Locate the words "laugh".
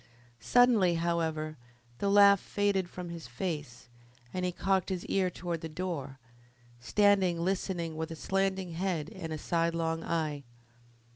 2.09-2.39